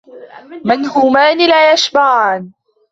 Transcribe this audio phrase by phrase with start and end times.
[0.65, 2.51] مَنْهُومَانِ لَا يَشْبَعَانِ